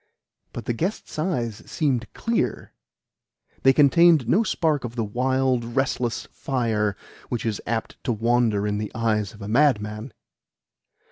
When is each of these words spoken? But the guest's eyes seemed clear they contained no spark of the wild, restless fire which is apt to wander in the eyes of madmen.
But 0.51 0.65
the 0.65 0.73
guest's 0.73 1.19
eyes 1.19 1.57
seemed 1.69 2.11
clear 2.15 2.73
they 3.61 3.71
contained 3.71 4.27
no 4.27 4.41
spark 4.41 4.83
of 4.83 4.95
the 4.95 5.03
wild, 5.03 5.63
restless 5.75 6.25
fire 6.31 6.97
which 7.29 7.45
is 7.45 7.61
apt 7.67 8.03
to 8.05 8.11
wander 8.11 8.65
in 8.65 8.79
the 8.79 8.91
eyes 8.95 9.35
of 9.35 9.47
madmen. 9.47 10.11